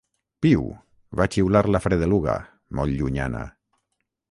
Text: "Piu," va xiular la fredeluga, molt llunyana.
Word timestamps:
"Piu," 0.45 0.63
va 1.21 1.27
xiular 1.35 1.61
la 1.75 1.83
fredeluga, 1.85 2.39
molt 2.81 2.99
llunyana. 3.03 3.47